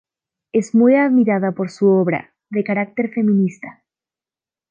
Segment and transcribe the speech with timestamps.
[0.51, 3.83] Es muy admirada por su obra, de carácter feminista.